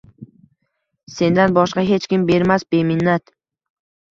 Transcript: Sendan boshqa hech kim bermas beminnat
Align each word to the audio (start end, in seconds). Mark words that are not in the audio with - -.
Sendan 1.17 1.53
boshqa 1.59 1.83
hech 1.91 2.07
kim 2.15 2.25
bermas 2.33 2.67
beminnat 2.77 3.37